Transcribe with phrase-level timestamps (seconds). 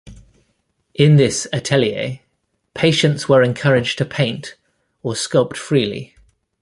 [0.95, 2.21] In this atelier,
[2.73, 4.55] patients were encouraged to paint
[5.03, 6.15] or sculpt freely.